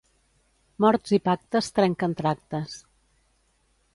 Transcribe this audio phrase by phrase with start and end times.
[0.85, 2.79] Morts i pactes trenquen tractes.